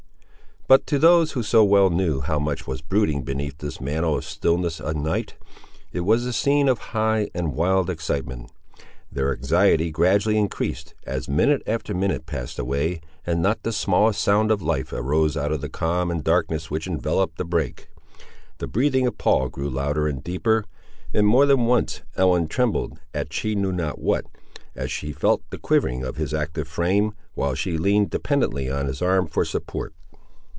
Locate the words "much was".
2.39-2.79